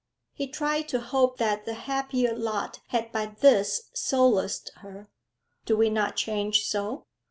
He 0.33 0.47
tried 0.47 0.87
to 0.87 0.99
hope 0.99 1.37
that 1.37 1.65
the 1.65 1.75
happier 1.75 2.35
lot 2.35 2.79
had 2.87 3.11
by 3.11 3.27
this 3.27 3.91
solaced 3.93 4.71
her. 4.77 5.11
Do 5.67 5.77
we 5.77 5.91
not 5.91 6.15
change 6.15 6.63
so? 6.65 7.05